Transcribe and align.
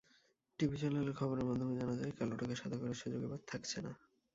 টিভি-চ্যানেলের 0.59 1.15
খবরের 1.15 1.45
মাধ্যমে 1.45 1.73
জানা 1.79 1.95
যায়, 1.95 2.13
কালোটাকা 2.19 2.55
সাদা 2.55 2.77
করার 2.77 2.93
সুযোগ 2.93 3.21
এবার 3.23 3.41
থাকছে 3.47 3.77
না। 3.81 3.91